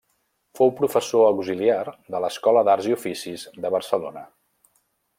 [0.59, 4.29] Fou professor auxiliar de l'Escola d'Arts i Oficis de Barcelona.